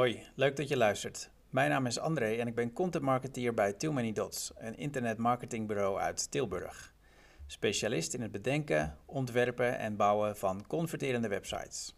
Hoi, 0.00 0.26
leuk 0.34 0.56
dat 0.56 0.68
je 0.68 0.76
luistert. 0.76 1.30
Mijn 1.50 1.70
naam 1.70 1.86
is 1.86 1.98
André 1.98 2.34
en 2.34 2.46
ik 2.46 2.54
ben 2.54 2.72
content 2.72 3.04
marketeer 3.04 3.54
bij 3.54 3.72
Too 3.72 3.92
Many 3.92 4.12
Dots, 4.12 4.52
een 4.56 4.76
internetmarketingbureau 4.76 5.98
uit 5.98 6.30
Tilburg. 6.30 6.94
Specialist 7.46 8.14
in 8.14 8.22
het 8.22 8.30
bedenken, 8.30 8.96
ontwerpen 9.06 9.78
en 9.78 9.96
bouwen 9.96 10.36
van 10.36 10.66
converterende 10.66 11.28
websites. 11.28 11.96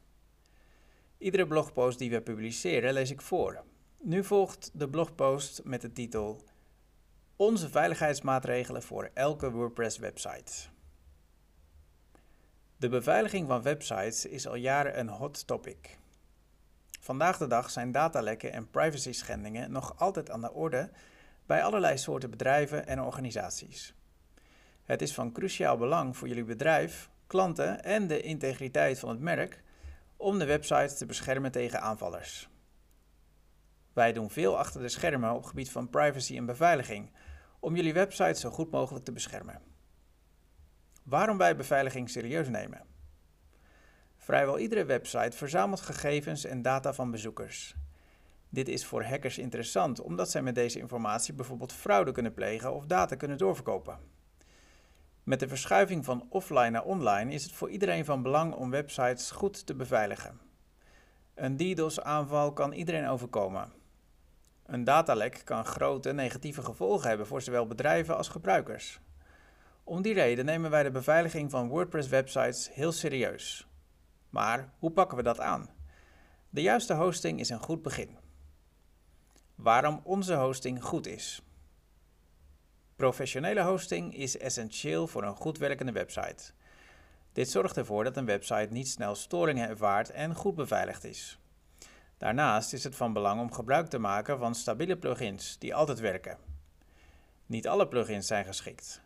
Iedere 1.18 1.46
blogpost 1.46 1.98
die 1.98 2.10
we 2.10 2.20
publiceren 2.20 2.92
lees 2.92 3.10
ik 3.10 3.20
voor. 3.20 3.64
Nu 4.00 4.24
volgt 4.24 4.70
de 4.72 4.88
blogpost 4.88 5.60
met 5.64 5.80
de 5.80 5.92
titel 5.92 6.42
Onze 7.36 7.68
veiligheidsmaatregelen 7.68 8.82
voor 8.82 9.10
elke 9.14 9.50
WordPress 9.50 9.98
website. 9.98 10.52
De 12.76 12.88
beveiliging 12.88 13.48
van 13.48 13.62
websites 13.62 14.26
is 14.26 14.46
al 14.46 14.54
jaren 14.54 14.98
een 14.98 15.08
hot 15.08 15.46
topic. 15.46 16.00
Vandaag 17.02 17.38
de 17.38 17.46
dag 17.46 17.70
zijn 17.70 17.92
datalekken 17.92 18.52
en 18.52 18.70
privacy 18.70 19.12
schendingen 19.12 19.72
nog 19.72 19.98
altijd 19.98 20.30
aan 20.30 20.40
de 20.40 20.52
orde 20.52 20.90
bij 21.46 21.64
allerlei 21.64 21.98
soorten 21.98 22.30
bedrijven 22.30 22.86
en 22.86 23.00
organisaties. 23.00 23.94
Het 24.82 25.02
is 25.02 25.14
van 25.14 25.32
cruciaal 25.32 25.76
belang 25.76 26.16
voor 26.16 26.28
jullie 26.28 26.44
bedrijf, 26.44 27.10
klanten 27.26 27.84
en 27.84 28.06
de 28.06 28.20
integriteit 28.20 28.98
van 28.98 29.08
het 29.08 29.20
merk 29.20 29.62
om 30.16 30.38
de 30.38 30.44
website 30.44 30.94
te 30.94 31.06
beschermen 31.06 31.52
tegen 31.52 31.80
aanvallers. 31.80 32.48
Wij 33.92 34.12
doen 34.12 34.30
veel 34.30 34.58
achter 34.58 34.80
de 34.80 34.88
schermen 34.88 35.34
op 35.34 35.44
gebied 35.44 35.70
van 35.70 35.90
privacy 35.90 36.36
en 36.36 36.46
beveiliging 36.46 37.10
om 37.60 37.76
jullie 37.76 37.92
website 37.92 38.40
zo 38.40 38.50
goed 38.50 38.70
mogelijk 38.70 39.04
te 39.04 39.12
beschermen. 39.12 39.62
Waarom 41.02 41.38
wij 41.38 41.56
beveiliging 41.56 42.10
serieus 42.10 42.48
nemen? 42.48 42.91
Vrijwel 44.22 44.58
iedere 44.58 44.84
website 44.84 45.36
verzamelt 45.36 45.80
gegevens 45.80 46.44
en 46.44 46.62
data 46.62 46.92
van 46.92 47.10
bezoekers. 47.10 47.74
Dit 48.48 48.68
is 48.68 48.86
voor 48.86 49.04
hackers 49.04 49.38
interessant 49.38 50.00
omdat 50.00 50.30
zij 50.30 50.42
met 50.42 50.54
deze 50.54 50.78
informatie 50.78 51.34
bijvoorbeeld 51.34 51.72
fraude 51.72 52.12
kunnen 52.12 52.34
plegen 52.34 52.74
of 52.74 52.86
data 52.86 53.16
kunnen 53.16 53.38
doorverkopen. 53.38 53.98
Met 55.22 55.40
de 55.40 55.48
verschuiving 55.48 56.04
van 56.04 56.26
offline 56.28 56.70
naar 56.70 56.84
online 56.84 57.32
is 57.32 57.42
het 57.42 57.52
voor 57.52 57.70
iedereen 57.70 58.04
van 58.04 58.22
belang 58.22 58.54
om 58.54 58.70
websites 58.70 59.30
goed 59.30 59.66
te 59.66 59.74
beveiligen. 59.74 60.40
Een 61.34 61.56
DDoS-aanval 61.56 62.52
kan 62.52 62.72
iedereen 62.72 63.08
overkomen. 63.08 63.72
Een 64.66 64.84
datalek 64.84 65.40
kan 65.44 65.64
grote 65.64 66.12
negatieve 66.12 66.62
gevolgen 66.62 67.08
hebben 67.08 67.26
voor 67.26 67.42
zowel 67.42 67.66
bedrijven 67.66 68.16
als 68.16 68.28
gebruikers. 68.28 69.00
Om 69.84 70.02
die 70.02 70.14
reden 70.14 70.44
nemen 70.44 70.70
wij 70.70 70.82
de 70.82 70.90
beveiliging 70.90 71.50
van 71.50 71.68
WordPress-websites 71.68 72.70
heel 72.72 72.92
serieus. 72.92 73.66
Maar 74.32 74.72
hoe 74.78 74.90
pakken 74.90 75.16
we 75.16 75.22
dat 75.22 75.40
aan? 75.40 75.70
De 76.50 76.62
juiste 76.62 76.94
hosting 76.94 77.40
is 77.40 77.48
een 77.48 77.62
goed 77.62 77.82
begin. 77.82 78.18
Waarom 79.54 80.00
onze 80.04 80.34
hosting 80.34 80.84
goed 80.84 81.06
is. 81.06 81.42
Professionele 82.96 83.62
hosting 83.62 84.16
is 84.16 84.38
essentieel 84.38 85.06
voor 85.06 85.22
een 85.22 85.36
goed 85.36 85.58
werkende 85.58 85.92
website. 85.92 86.52
Dit 87.32 87.50
zorgt 87.50 87.76
ervoor 87.76 88.04
dat 88.04 88.16
een 88.16 88.24
website 88.24 88.68
niet 88.70 88.88
snel 88.88 89.14
storingen 89.14 89.68
ervaart 89.68 90.10
en 90.10 90.34
goed 90.34 90.54
beveiligd 90.54 91.04
is. 91.04 91.38
Daarnaast 92.18 92.72
is 92.72 92.84
het 92.84 92.96
van 92.96 93.12
belang 93.12 93.40
om 93.40 93.52
gebruik 93.52 93.86
te 93.86 93.98
maken 93.98 94.38
van 94.38 94.54
stabiele 94.54 94.96
plugins 94.96 95.58
die 95.58 95.74
altijd 95.74 96.00
werken. 96.00 96.38
Niet 97.46 97.68
alle 97.68 97.88
plugins 97.88 98.26
zijn 98.26 98.44
geschikt. 98.44 99.02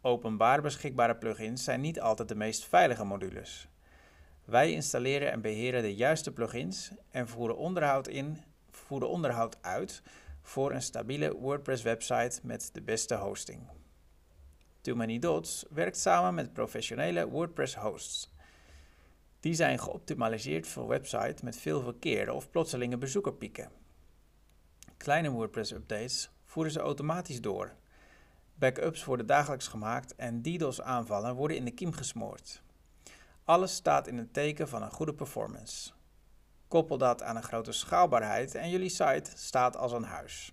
Openbaar 0.00 0.62
beschikbare 0.62 1.16
plugins 1.16 1.64
zijn 1.64 1.80
niet 1.80 2.00
altijd 2.00 2.28
de 2.28 2.34
meest 2.34 2.64
veilige 2.64 3.04
modules. 3.04 3.68
Wij 4.44 4.72
installeren 4.72 5.32
en 5.32 5.40
beheren 5.40 5.82
de 5.82 5.94
juiste 5.94 6.32
plugins 6.32 6.90
en 7.10 7.28
voeren 7.28 7.56
onderhoud, 7.56 8.08
in, 8.08 8.38
voeren 8.70 9.08
onderhoud 9.08 9.56
uit 9.60 10.02
voor 10.42 10.72
een 10.72 10.82
stabiele 10.82 11.36
WordPress-website 11.36 12.40
met 12.42 12.70
de 12.72 12.82
beste 12.82 13.14
hosting. 13.14 13.60
Too 14.80 14.94
Many 14.94 15.18
Dots 15.18 15.64
werkt 15.70 15.96
samen 15.96 16.34
met 16.34 16.52
professionele 16.52 17.28
WordPress-hosts. 17.28 18.32
Die 19.40 19.54
zijn 19.54 19.78
geoptimaliseerd 19.78 20.68
voor 20.68 20.88
websites 20.88 21.42
met 21.42 21.56
veel 21.56 21.82
verkeer 21.82 22.32
of 22.32 22.50
plotselinge 22.50 22.98
bezoekerpieken. 22.98 23.70
Kleine 24.96 25.30
WordPress-updates 25.30 26.30
voeren 26.44 26.72
ze 26.72 26.80
automatisch 26.80 27.40
door. 27.40 27.72
Backups 28.54 29.04
worden 29.04 29.26
dagelijks 29.26 29.68
gemaakt 29.68 30.14
en 30.14 30.42
DDoS-aanvallen 30.42 31.34
worden 31.34 31.56
in 31.56 31.64
de 31.64 31.70
kiem 31.70 31.92
gesmoord. 31.92 32.62
Alles 33.44 33.74
staat 33.74 34.06
in 34.06 34.18
het 34.18 34.32
teken 34.32 34.68
van 34.68 34.82
een 34.82 34.90
goede 34.90 35.14
performance. 35.14 35.92
Koppel 36.68 36.98
dat 36.98 37.22
aan 37.22 37.36
een 37.36 37.42
grote 37.42 37.72
schaalbaarheid 37.72 38.54
en 38.54 38.70
jullie 38.70 38.88
site 38.88 39.30
staat 39.34 39.76
als 39.76 39.92
een 39.92 40.04
huis. 40.04 40.52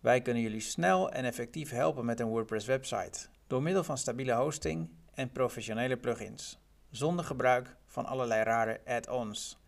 Wij 0.00 0.22
kunnen 0.22 0.42
jullie 0.42 0.60
snel 0.60 1.12
en 1.12 1.24
effectief 1.24 1.70
helpen 1.70 2.04
met 2.04 2.20
een 2.20 2.26
WordPress 2.26 2.66
website 2.66 3.26
door 3.46 3.62
middel 3.62 3.84
van 3.84 3.98
stabiele 3.98 4.32
hosting 4.32 4.90
en 5.14 5.32
professionele 5.32 5.96
plugins, 5.96 6.58
zonder 6.90 7.24
gebruik 7.24 7.76
van 7.86 8.06
allerlei 8.06 8.42
rare 8.42 8.80
add-ons. 8.86 9.58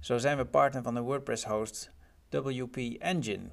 Zo 0.00 0.18
zijn 0.18 0.36
we 0.36 0.44
partner 0.44 0.82
van 0.82 0.94
de 0.94 1.00
WordPress 1.00 1.44
host 1.44 1.90
WP 2.30 2.76
Engine. 2.98 3.48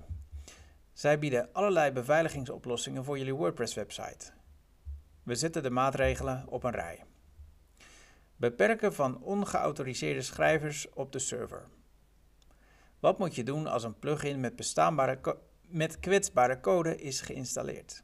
Zij 0.93 1.19
bieden 1.19 1.49
allerlei 1.53 1.91
beveiligingsoplossingen 1.91 3.03
voor 3.03 3.17
jullie 3.17 3.35
WordPress 3.35 3.73
website. 3.73 4.31
We 5.23 5.35
zetten 5.35 5.63
de 5.63 5.69
maatregelen 5.69 6.43
op 6.47 6.63
een 6.63 6.71
rij. 6.71 7.03
Beperken 8.43 8.93
van 8.93 9.21
ongeautoriseerde 9.21 10.21
schrijvers 10.21 10.89
op 10.89 11.11
de 11.11 11.19
server. 11.19 11.67
Wat 12.99 13.19
moet 13.19 13.35
je 13.35 13.43
doen 13.43 13.67
als 13.67 13.83
een 13.83 13.99
plugin 13.99 14.39
met, 14.39 14.55
bestaanbare 14.55 15.37
met 15.67 15.99
kwetsbare 15.99 16.59
code 16.59 16.95
is 16.95 17.21
geïnstalleerd? 17.21 18.03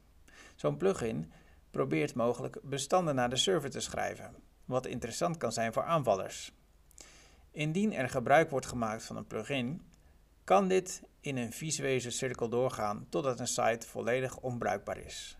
Zo'n 0.54 0.76
plugin 0.76 1.32
probeert 1.70 2.14
mogelijk 2.14 2.58
bestanden 2.62 3.14
naar 3.14 3.30
de 3.30 3.36
server 3.36 3.70
te 3.70 3.80
schrijven, 3.80 4.34
wat 4.64 4.86
interessant 4.86 5.36
kan 5.36 5.52
zijn 5.52 5.72
voor 5.72 5.84
aanvallers. 5.84 6.52
Indien 7.50 7.92
er 7.92 8.08
gebruik 8.08 8.50
wordt 8.50 8.66
gemaakt 8.66 9.04
van 9.04 9.16
een 9.16 9.26
plugin, 9.26 9.82
kan 10.44 10.68
dit 10.68 11.02
in 11.20 11.36
een 11.36 11.52
visuele 11.52 12.10
cirkel 12.10 12.48
doorgaan 12.48 13.06
totdat 13.08 13.40
een 13.40 13.46
site 13.46 13.86
volledig 13.86 14.36
onbruikbaar 14.36 14.98
is. 14.98 15.38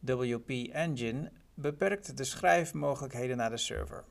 WP 0.00 0.50
Engine 0.72 1.32
beperkt 1.60 2.16
de 2.16 2.24
schrijfmogelijkheden 2.24 3.36
naar 3.36 3.50
de 3.50 3.56
server. 3.56 4.04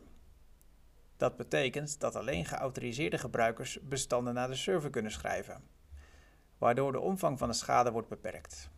Dat 1.17 1.37
betekent 1.37 1.99
dat 1.99 2.15
alleen 2.15 2.45
geautoriseerde 2.45 3.17
gebruikers 3.17 3.79
bestanden 3.81 4.33
naar 4.33 4.47
de 4.47 4.55
server 4.55 4.89
kunnen 4.89 5.11
schrijven, 5.11 5.63
waardoor 6.57 6.91
de 6.91 6.99
omvang 6.99 7.37
van 7.37 7.47
de 7.47 7.53
schade 7.53 7.91
wordt 7.91 8.07
beperkt. 8.07 8.69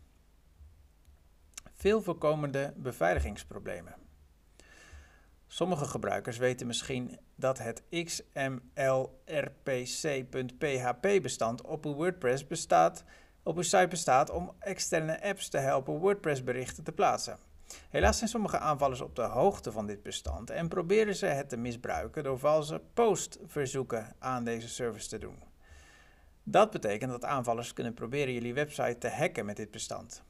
Veel 1.74 2.02
voorkomende 2.02 2.72
beveiligingsproblemen. 2.76 3.94
Sommige 5.46 5.84
gebruikers 5.84 6.36
weten 6.36 6.66
misschien 6.66 7.18
dat 7.34 7.58
het 7.58 7.82
XML-RPC.php 7.90 8.82
bestand 11.22 11.62
op 11.62 11.84
uw 11.84 11.94
WordPress 11.94 12.46
bestaat, 12.46 13.04
op 13.42 13.56
uw 13.56 13.62
site 13.62 13.88
bestaat 13.88 14.30
om 14.30 14.54
externe 14.58 15.22
apps 15.22 15.48
te 15.48 15.58
helpen 15.58 15.98
WordPress 15.98 16.44
berichten 16.44 16.84
te 16.84 16.92
plaatsen. 16.92 17.49
Helaas 17.90 18.18
zijn 18.18 18.30
sommige 18.30 18.58
aanvallers 18.58 19.00
op 19.00 19.16
de 19.16 19.22
hoogte 19.22 19.72
van 19.72 19.86
dit 19.86 20.02
bestand 20.02 20.50
en 20.50 20.68
proberen 20.68 21.16
ze 21.16 21.26
het 21.26 21.48
te 21.48 21.56
misbruiken 21.56 22.22
door 22.24 22.38
valse 22.38 22.82
postverzoeken 22.94 24.14
aan 24.18 24.44
deze 24.44 24.68
service 24.68 25.08
te 25.08 25.18
doen. 25.18 25.42
Dat 26.42 26.70
betekent 26.70 27.10
dat 27.10 27.24
aanvallers 27.24 27.72
kunnen 27.72 27.94
proberen 27.94 28.34
jullie 28.34 28.54
website 28.54 28.98
te 28.98 29.08
hacken 29.08 29.46
met 29.46 29.56
dit 29.56 29.70
bestand. 29.70 30.22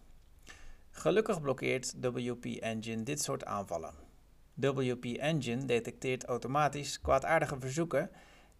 Gelukkig 0.90 1.40
blokkeert 1.40 1.94
WP 2.00 2.44
Engine 2.44 3.02
dit 3.02 3.22
soort 3.22 3.44
aanvallen. 3.44 3.94
WP 4.54 5.04
Engine 5.04 5.64
detecteert 5.64 6.24
automatisch 6.24 7.00
kwaadaardige 7.00 7.56
verzoeken 7.60 8.10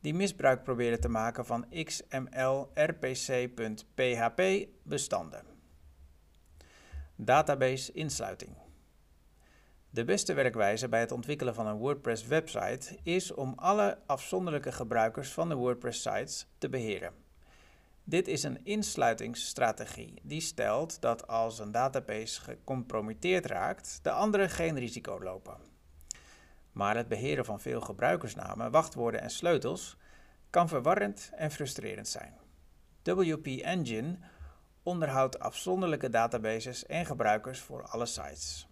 die 0.01 0.15
misbruik 0.15 0.63
proberen 0.63 1.01
te 1.01 1.09
maken 1.09 1.47
van 1.47 1.67
XML-RPC.php 1.85 2.83
bestanden. 4.83 5.45
Database 7.17 7.93
insluiting. 7.93 8.57
De 9.93 10.05
beste 10.05 10.35
werkwijze 10.35 10.89
bij 10.89 11.01
het 11.01 11.13
ontwikkelen 11.13 11.55
van 11.55 11.67
een 11.67 11.77
WordPress 11.77 12.27
website 12.27 12.99
is 13.03 13.35
om 13.35 13.53
alle 13.57 13.99
afzonderlijke 14.07 14.73
gebruikers 14.73 15.33
van 15.33 15.49
de 15.49 15.55
WordPress 15.55 16.03
sites 16.03 16.47
te 16.59 16.69
beheren. 16.69 17.13
Dit 18.05 18.29
is 18.29 18.43
een 18.43 18.65
insluitingsstrategie 18.65 20.15
die 20.23 20.41
stelt 20.41 21.01
dat 21.01 21.27
als 21.27 21.59
een 21.59 21.73
database 21.73 22.41
gecompromitteerd 22.41 23.47
raakt, 23.47 23.99
de 24.03 24.11
anderen 24.11 24.51
geen 24.51 24.79
risico 24.79 25.23
lopen. 25.23 25.57
Maar 26.73 26.97
het 26.97 27.09
beheren 27.09 27.45
van 27.45 27.61
veel 27.61 27.81
gebruikersnamen, 27.81 28.71
wachtwoorden 28.71 29.21
en 29.21 29.31
sleutels 29.31 29.97
kan 30.51 30.69
verwarrend 30.69 31.31
en 31.35 31.51
frustrerend 31.51 32.09
zijn. 32.09 32.39
WP 33.03 33.47
Engine 33.47 34.19
onderhoudt 34.83 35.39
afzonderlijke 35.39 36.09
databases 36.09 36.87
en 36.87 37.07
gebruikers 37.07 37.61
voor 37.61 37.83
alle 37.83 38.07
sites. 38.07 38.70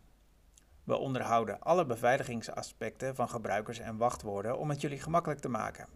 We 0.89 0.97
onderhouden 0.97 1.61
alle 1.61 1.87
beveiligingsaspecten 1.87 3.15
van 3.15 3.29
gebruikers 3.29 3.79
en 3.79 3.97
wachtwoorden 3.97 4.59
om 4.59 4.69
het 4.69 4.81
jullie 4.81 5.01
gemakkelijk 5.01 5.41
te 5.41 5.49
maken. 5.49 5.87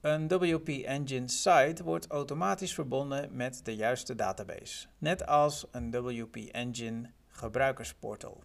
Een 0.00 0.28
WP 0.28 0.68
Engine 0.68 1.28
site 1.28 1.82
wordt 1.84 2.06
automatisch 2.06 2.74
verbonden 2.74 3.36
met 3.36 3.60
de 3.64 3.76
juiste 3.76 4.14
database, 4.14 4.86
net 4.98 5.26
als 5.26 5.66
een 5.70 5.90
WP 5.90 6.36
Engine 6.36 7.10
gebruikersportal. 7.28 8.42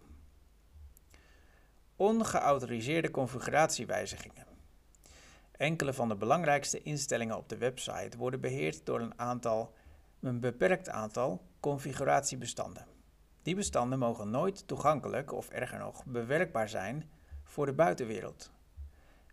Ongeautoriseerde 1.96 3.12
configuratiewijzigingen. 3.12 4.46
Enkele 5.52 5.94
van 5.94 6.08
de 6.08 6.16
belangrijkste 6.16 6.82
instellingen 6.82 7.38
op 7.38 7.50
de 7.50 7.58
website 7.58 8.18
worden 8.18 8.42
beheerd 8.42 8.86
door 8.86 9.00
een, 9.00 9.20
aantal, 9.20 9.74
een 10.20 10.40
beperkt 10.40 10.90
aantal 10.90 11.42
configuratiebestanden. 11.60 12.93
Die 13.44 13.56
bestanden 13.56 14.00
mogen 14.00 14.30
nooit 14.30 14.68
toegankelijk 14.68 15.32
of 15.34 15.50
erger 15.50 15.80
nog 15.80 16.06
bewerkbaar 16.06 16.70
zijn 16.70 17.10
voor 17.44 17.66
de 17.66 17.74
buitenwereld. 17.74 18.52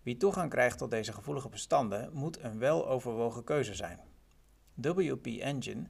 Wie 0.03 0.17
toegang 0.17 0.51
krijgt 0.51 0.79
tot 0.79 0.91
deze 0.91 1.13
gevoelige 1.13 1.49
bestanden 1.49 2.13
moet 2.13 2.43
een 2.43 2.59
weloverwogen 2.59 3.45
keuze 3.45 3.75
zijn. 3.75 4.01
WP 4.75 5.27
Engine 5.27 5.89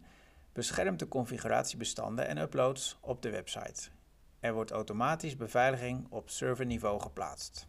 beschermt 0.52 0.98
de 0.98 1.08
configuratiebestanden 1.08 2.26
en 2.26 2.38
uploads 2.38 2.98
op 3.00 3.22
de 3.22 3.30
website. 3.30 3.90
Er 4.40 4.52
wordt 4.52 4.70
automatisch 4.70 5.36
beveiliging 5.36 6.06
op 6.10 6.30
serverniveau 6.30 7.00
geplaatst. 7.00 7.68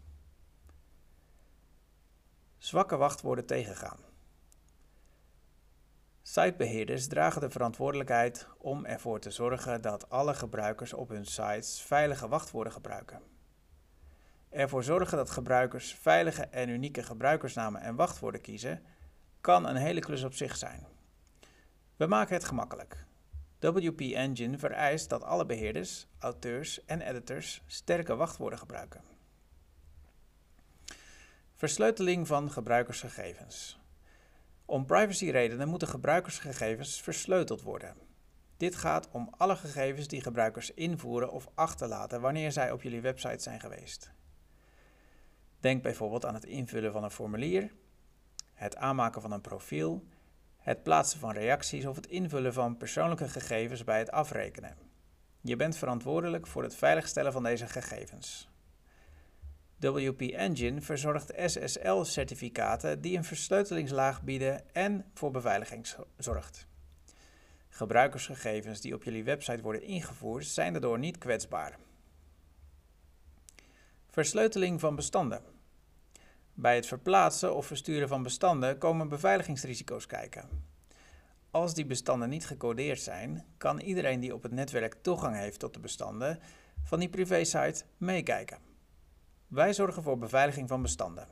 Zwakke 2.57 2.97
wachtwoorden 2.97 3.45
tegengaan. 3.45 4.10
Sitebeheerders 6.21 7.07
dragen 7.07 7.41
de 7.41 7.49
verantwoordelijkheid 7.49 8.47
om 8.57 8.85
ervoor 8.85 9.19
te 9.19 9.31
zorgen 9.31 9.81
dat 9.81 10.09
alle 10.09 10.33
gebruikers 10.33 10.93
op 10.93 11.09
hun 11.09 11.25
sites 11.25 11.81
veilige 11.81 12.27
wachtwoorden 12.27 12.73
gebruiken. 12.73 13.21
Ervoor 14.49 14.83
zorgen 14.83 15.17
dat 15.17 15.29
gebruikers 15.29 15.93
veilige 15.93 16.43
en 16.43 16.69
unieke 16.69 17.03
gebruikersnamen 17.03 17.81
en 17.81 17.95
wachtwoorden 17.95 18.41
kiezen, 18.41 18.83
kan 19.41 19.67
een 19.67 19.75
hele 19.75 19.99
klus 19.99 20.23
op 20.23 20.33
zich 20.33 20.57
zijn. 20.57 20.87
We 21.95 22.05
maken 22.05 22.33
het 22.33 22.43
gemakkelijk. 22.43 23.05
WP 23.59 23.99
Engine 23.99 24.57
vereist 24.57 25.09
dat 25.09 25.23
alle 25.23 25.45
beheerders, 25.45 26.07
auteurs 26.19 26.85
en 26.85 27.01
editors 27.01 27.61
sterke 27.65 28.15
wachtwoorden 28.15 28.59
gebruiken. 28.59 29.01
Versleuteling 31.55 32.27
van 32.27 32.51
gebruikersgegevens. 32.51 33.80
Om 34.71 34.85
privacyredenen 34.85 35.67
moeten 35.67 35.87
gebruikersgegevens 35.87 37.01
versleuteld 37.01 37.61
worden. 37.61 37.95
Dit 38.57 38.75
gaat 38.75 39.09
om 39.11 39.33
alle 39.37 39.55
gegevens 39.55 40.07
die 40.07 40.21
gebruikers 40.21 40.73
invoeren 40.73 41.31
of 41.31 41.47
achterlaten 41.53 42.21
wanneer 42.21 42.51
zij 42.51 42.71
op 42.71 42.81
jullie 42.81 43.01
website 43.01 43.41
zijn 43.41 43.59
geweest. 43.59 44.11
Denk 45.59 45.83
bijvoorbeeld 45.83 46.25
aan 46.25 46.33
het 46.33 46.45
invullen 46.45 46.91
van 46.91 47.03
een 47.03 47.11
formulier, 47.11 47.71
het 48.53 48.75
aanmaken 48.75 49.21
van 49.21 49.31
een 49.31 49.41
profiel, 49.41 50.07
het 50.57 50.83
plaatsen 50.83 51.19
van 51.19 51.31
reacties 51.31 51.85
of 51.85 51.95
het 51.95 52.07
invullen 52.07 52.53
van 52.53 52.77
persoonlijke 52.77 53.29
gegevens 53.29 53.83
bij 53.83 53.99
het 53.99 54.11
afrekenen. 54.11 54.77
Je 55.41 55.55
bent 55.55 55.77
verantwoordelijk 55.77 56.47
voor 56.47 56.63
het 56.63 56.75
veiligstellen 56.75 57.31
van 57.31 57.43
deze 57.43 57.67
gegevens. 57.67 58.50
WP 59.89 60.21
Engine 60.21 60.81
verzorgt 60.81 61.33
SSL-certificaten 61.35 63.01
die 63.01 63.17
een 63.17 63.23
versleutelingslaag 63.23 64.21
bieden 64.21 64.73
en 64.73 65.05
voor 65.13 65.31
beveiliging 65.31 65.87
zorgt. 66.17 66.67
Gebruikersgegevens 67.69 68.81
die 68.81 68.93
op 68.93 69.03
jullie 69.03 69.23
website 69.23 69.61
worden 69.61 69.83
ingevoerd 69.83 70.45
zijn 70.45 70.71
daardoor 70.71 70.99
niet 70.99 71.17
kwetsbaar. 71.17 71.77
Versleuteling 74.09 74.79
van 74.79 74.95
bestanden. 74.95 75.41
Bij 76.53 76.75
het 76.75 76.85
verplaatsen 76.85 77.55
of 77.55 77.65
versturen 77.65 78.07
van 78.07 78.23
bestanden 78.23 78.77
komen 78.77 79.09
beveiligingsrisico's 79.09 80.05
kijken. 80.05 80.49
Als 81.51 81.73
die 81.73 81.85
bestanden 81.85 82.29
niet 82.29 82.45
gecodeerd 82.45 82.99
zijn, 82.99 83.45
kan 83.57 83.79
iedereen 83.79 84.19
die 84.19 84.33
op 84.33 84.43
het 84.43 84.51
netwerk 84.51 84.95
toegang 85.01 85.35
heeft 85.35 85.59
tot 85.59 85.73
de 85.73 85.79
bestanden 85.79 86.39
van 86.83 86.99
die 86.99 87.09
privésite 87.09 87.83
meekijken. 87.97 88.70
Wij 89.51 89.73
zorgen 89.73 90.03
voor 90.03 90.17
beveiliging 90.17 90.67
van 90.67 90.81
bestanden. 90.81 91.27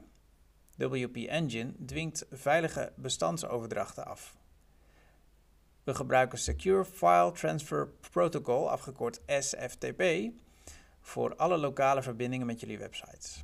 WP 0.75 1.15
Engine 1.15 1.73
dwingt 1.85 2.25
veilige 2.31 2.93
bestandsoverdrachten 2.95 4.05
af. 4.05 4.37
We 5.83 5.95
gebruiken 5.95 6.37
Secure 6.37 6.85
File 6.85 7.31
Transfer 7.31 7.89
Protocol, 8.11 8.71
afgekort 8.71 9.21
SFTP, 9.25 10.03
voor 11.01 11.35
alle 11.35 11.57
lokale 11.57 12.01
verbindingen 12.01 12.45
met 12.45 12.59
jullie 12.59 12.77
websites. 12.77 13.43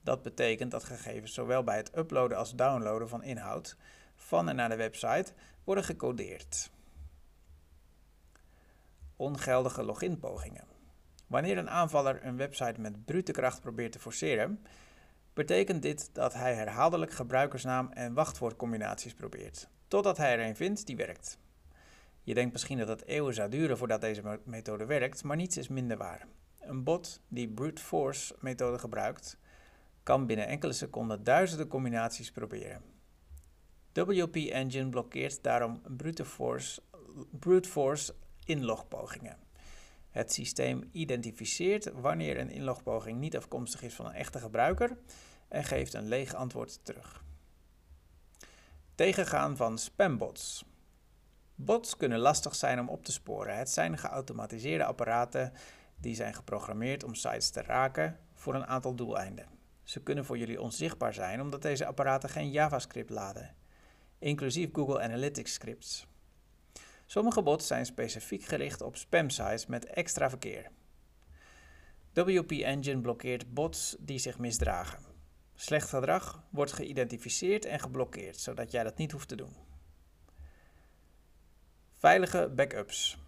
Dat 0.00 0.22
betekent 0.22 0.70
dat 0.70 0.84
gegevens 0.84 1.34
zowel 1.34 1.64
bij 1.64 1.76
het 1.76 1.96
uploaden 1.96 2.38
als 2.38 2.54
downloaden 2.54 3.08
van 3.08 3.22
inhoud 3.22 3.76
van 4.16 4.48
en 4.48 4.56
naar 4.56 4.68
de 4.68 4.76
website 4.76 5.32
worden 5.64 5.84
gecodeerd. 5.84 6.70
Ongeldige 9.16 9.82
loginpogingen. 9.82 10.73
Wanneer 11.26 11.58
een 11.58 11.70
aanvaller 11.70 12.24
een 12.24 12.36
website 12.36 12.80
met 12.80 13.04
brute 13.04 13.32
kracht 13.32 13.60
probeert 13.60 13.92
te 13.92 13.98
forceren, 13.98 14.64
betekent 15.32 15.82
dit 15.82 16.10
dat 16.12 16.34
hij 16.34 16.54
herhaaldelijk 16.54 17.12
gebruikersnaam 17.12 17.90
en 17.92 18.14
wachtwoordcombinaties 18.14 19.14
probeert, 19.14 19.68
totdat 19.88 20.16
hij 20.16 20.32
er 20.32 20.46
een 20.46 20.56
vindt 20.56 20.86
die 20.86 20.96
werkt. 20.96 21.38
Je 22.22 22.34
denkt 22.34 22.52
misschien 22.52 22.78
dat 22.78 22.88
het 22.88 23.06
eeuwen 23.06 23.34
zou 23.34 23.50
duren 23.50 23.78
voordat 23.78 24.00
deze 24.00 24.40
methode 24.44 24.84
werkt, 24.84 25.24
maar 25.24 25.36
niets 25.36 25.56
is 25.56 25.68
minder 25.68 25.96
waar. 25.96 26.26
Een 26.60 26.84
bot 26.84 27.20
die 27.28 27.48
brute 27.48 27.82
force 27.82 28.34
methode 28.40 28.78
gebruikt, 28.78 29.38
kan 30.02 30.26
binnen 30.26 30.46
enkele 30.46 30.72
seconden 30.72 31.24
duizenden 31.24 31.68
combinaties 31.68 32.32
proberen. 32.32 32.82
WP 33.92 34.36
Engine 34.36 34.88
blokkeert 34.88 35.42
daarom 35.42 35.80
brute 35.96 36.24
force, 36.24 36.82
brute 37.30 37.68
force 37.68 38.14
inlogpogingen. 38.44 39.36
Het 40.14 40.32
systeem 40.32 40.88
identificeert 40.92 41.92
wanneer 41.92 42.38
een 42.38 42.50
inlogpoging 42.50 43.18
niet 43.18 43.36
afkomstig 43.36 43.82
is 43.82 43.94
van 43.94 44.06
een 44.06 44.12
echte 44.12 44.38
gebruiker 44.38 44.96
en 45.48 45.64
geeft 45.64 45.94
een 45.94 46.08
leeg 46.08 46.34
antwoord 46.34 46.84
terug. 46.84 47.24
Tegengaan 48.94 49.56
van 49.56 49.78
spambots. 49.78 50.64
Bots 51.54 51.96
kunnen 51.96 52.18
lastig 52.18 52.54
zijn 52.54 52.80
om 52.80 52.88
op 52.88 53.04
te 53.04 53.12
sporen. 53.12 53.56
Het 53.56 53.70
zijn 53.70 53.98
geautomatiseerde 53.98 54.84
apparaten 54.84 55.52
die 55.96 56.14
zijn 56.14 56.34
geprogrammeerd 56.34 57.04
om 57.04 57.14
sites 57.14 57.50
te 57.50 57.62
raken 57.62 58.18
voor 58.34 58.54
een 58.54 58.66
aantal 58.66 58.94
doeleinden. 58.94 59.48
Ze 59.82 60.02
kunnen 60.02 60.24
voor 60.24 60.38
jullie 60.38 60.60
onzichtbaar 60.60 61.14
zijn 61.14 61.40
omdat 61.40 61.62
deze 61.62 61.86
apparaten 61.86 62.28
geen 62.28 62.50
JavaScript 62.50 63.10
laden, 63.10 63.54
inclusief 64.18 64.68
Google 64.72 65.00
Analytics 65.00 65.52
scripts. 65.52 66.06
Sommige 67.06 67.42
bots 67.42 67.66
zijn 67.66 67.86
specifiek 67.86 68.44
gericht 68.44 68.80
op 68.80 68.96
spamsites 68.96 69.66
met 69.66 69.86
extra 69.86 70.28
verkeer. 70.28 70.70
WP 72.12 72.50
Engine 72.50 73.00
blokkeert 73.00 73.54
bots 73.54 73.96
die 73.98 74.18
zich 74.18 74.38
misdragen. 74.38 74.98
Slecht 75.54 75.88
gedrag 75.88 76.44
wordt 76.50 76.72
geïdentificeerd 76.72 77.64
en 77.64 77.80
geblokkeerd, 77.80 78.40
zodat 78.40 78.70
jij 78.70 78.82
dat 78.82 78.96
niet 78.96 79.12
hoeft 79.12 79.28
te 79.28 79.36
doen. 79.36 79.56
Veilige 81.92 82.52
backups. 82.54 83.18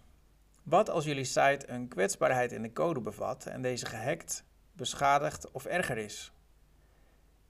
Wat 0.63 0.89
als 0.89 1.05
jullie 1.05 1.23
site 1.23 1.63
een 1.67 1.87
kwetsbaarheid 1.87 2.51
in 2.51 2.61
de 2.61 2.73
code 2.73 3.01
bevat 3.01 3.45
en 3.45 3.61
deze 3.61 3.85
gehackt, 3.85 4.43
beschadigd 4.71 5.51
of 5.51 5.65
erger 5.65 5.97
is? 5.97 6.31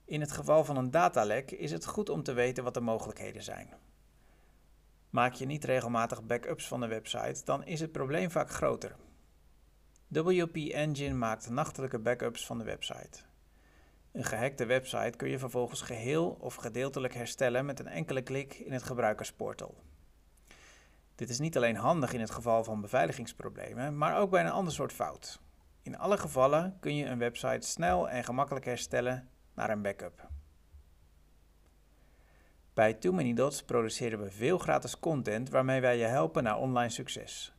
In 0.04 0.20
het 0.20 0.32
geval 0.32 0.64
van 0.64 0.76
een 0.76 0.90
datalek 0.90 1.50
is 1.50 1.70
het 1.70 1.86
goed 1.86 2.08
om 2.08 2.22
te 2.22 2.32
weten 2.32 2.64
wat 2.64 2.74
de 2.74 2.80
mogelijkheden 2.80 3.42
zijn. 3.42 3.74
Maak 5.10 5.32
je 5.32 5.46
niet 5.46 5.64
regelmatig 5.64 6.22
backups 6.22 6.68
van 6.68 6.80
de 6.80 6.86
website, 6.86 7.44
dan 7.44 7.64
is 7.64 7.80
het 7.80 7.92
probleem 7.92 8.30
vaak 8.30 8.50
groter. 8.50 8.96
WP 10.08 10.56
Engine 10.56 11.14
maakt 11.14 11.50
nachtelijke 11.50 11.98
backups 11.98 12.46
van 12.46 12.58
de 12.58 12.64
website. 12.64 13.20
Een 14.12 14.24
gehackte 14.24 14.66
website 14.66 15.16
kun 15.16 15.28
je 15.28 15.38
vervolgens 15.38 15.80
geheel 15.80 16.36
of 16.40 16.54
gedeeltelijk 16.54 17.14
herstellen 17.14 17.64
met 17.64 17.80
een 17.80 17.86
enkele 17.86 18.22
klik 18.22 18.54
in 18.54 18.72
het 18.72 18.82
gebruikersportal. 18.82 19.74
Dit 21.14 21.30
is 21.30 21.38
niet 21.38 21.56
alleen 21.56 21.76
handig 21.76 22.12
in 22.12 22.20
het 22.20 22.30
geval 22.30 22.64
van 22.64 22.80
beveiligingsproblemen, 22.80 23.98
maar 23.98 24.18
ook 24.18 24.30
bij 24.30 24.40
een 24.44 24.50
ander 24.50 24.72
soort 24.72 24.92
fout. 24.92 25.40
In 25.82 25.98
alle 25.98 26.18
gevallen 26.18 26.76
kun 26.80 26.96
je 26.96 27.06
een 27.06 27.18
website 27.18 27.66
snel 27.66 28.08
en 28.08 28.24
gemakkelijk 28.24 28.64
herstellen 28.64 29.28
naar 29.54 29.70
een 29.70 29.82
backup. 29.82 30.28
Bij 32.78 32.94
Too 32.94 33.12
Many 33.12 33.34
Dots 33.34 33.62
produceren 33.62 34.20
we 34.20 34.30
veel 34.30 34.58
gratis 34.58 34.98
content 34.98 35.50
waarmee 35.50 35.80
wij 35.80 35.98
je 35.98 36.04
helpen 36.04 36.42
naar 36.42 36.58
online 36.58 36.88
succes. 36.90 37.52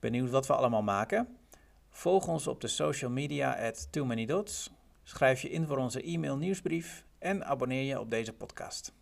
Benieuwd 0.00 0.30
wat 0.30 0.46
we 0.46 0.54
allemaal 0.54 0.82
maken? 0.82 1.36
Volg 1.90 2.28
ons 2.28 2.46
op 2.46 2.60
de 2.60 2.68
social 2.68 3.10
media 3.10 3.66
at 3.68 3.92
Too 3.92 4.04
Many 4.04 4.26
Dots. 4.26 4.70
Schrijf 5.02 5.42
je 5.42 5.50
in 5.50 5.66
voor 5.66 5.76
onze 5.76 6.02
e-mail 6.02 6.36
nieuwsbrief 6.36 7.04
en 7.18 7.44
abonneer 7.44 7.82
je 7.82 8.00
op 8.00 8.10
deze 8.10 8.32
podcast. 8.32 8.92